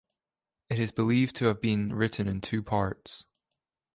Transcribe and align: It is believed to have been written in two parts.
It 0.71 0.79
is 0.79 0.91
believed 0.91 1.35
to 1.35 1.45
have 1.45 1.61
been 1.61 1.93
written 1.93 2.27
in 2.27 2.41
two 2.41 2.63
parts. 2.63 3.27